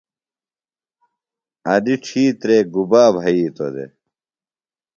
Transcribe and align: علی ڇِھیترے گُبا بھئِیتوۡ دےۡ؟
علی 1.71 1.95
ڇِھیترے 2.03 2.57
گُبا 2.73 3.03
بھئِیتوۡ 3.13 3.71
دےۡ؟ 3.73 3.91